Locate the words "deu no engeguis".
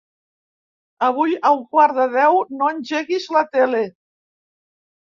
2.17-3.31